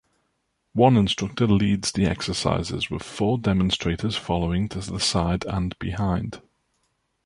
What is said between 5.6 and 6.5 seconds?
behind.